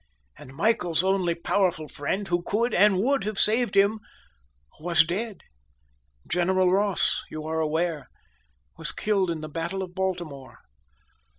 [0.35, 3.99] And Michael's only powerful friend, who could and would have saved him
[4.79, 5.41] was dead.
[6.27, 8.07] General Ross, you are aware,
[8.79, 10.57] was killed in the battle of Baltimore."